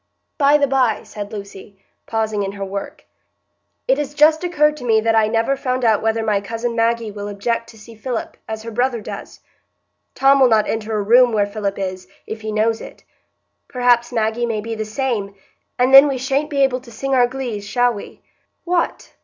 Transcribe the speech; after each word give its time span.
"By 0.39 0.57
the 0.57 0.65
by," 0.65 1.03
said 1.03 1.31
Lucy, 1.31 1.79
pausing 2.07 2.41
in 2.41 2.53
her 2.53 2.65
work, 2.65 3.05
"it 3.87 3.99
has 3.99 4.15
just 4.15 4.43
occurred 4.43 4.75
to 4.77 4.83
me 4.83 4.99
that 4.99 5.13
I 5.13 5.27
never 5.27 5.55
found 5.55 5.85
out 5.85 6.01
whether 6.01 6.23
my 6.23 6.41
cousin 6.41 6.75
Maggie 6.75 7.11
will 7.11 7.27
object 7.27 7.69
to 7.69 7.77
see 7.77 7.93
Philip, 7.93 8.35
as 8.47 8.63
her 8.63 8.71
brother 8.71 8.99
does. 8.99 9.41
Tom 10.15 10.39
will 10.39 10.47
not 10.47 10.67
enter 10.67 10.97
a 10.97 11.03
room 11.03 11.33
where 11.33 11.45
Philip 11.45 11.77
is, 11.77 12.07
if 12.25 12.41
he 12.41 12.51
knows 12.51 12.81
it; 12.81 13.03
perhaps 13.67 14.11
Maggie 14.11 14.47
may 14.47 14.59
be 14.59 14.73
the 14.73 14.85
same, 14.85 15.35
and 15.77 15.93
then 15.93 16.07
we 16.07 16.17
sha'n't 16.17 16.49
be 16.49 16.63
able 16.63 16.79
to 16.79 16.91
sing 16.91 17.13
our 17.13 17.27
glees, 17.27 17.63
shall 17.63 17.93
we?" 17.93 18.23
"What! 18.63 19.13